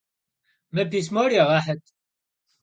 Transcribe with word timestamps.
Mı 0.73 0.81
pismor 0.89 1.29
yêğehıt! 1.35 1.83